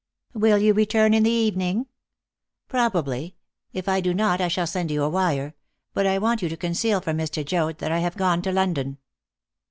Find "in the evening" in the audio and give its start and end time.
1.13-1.85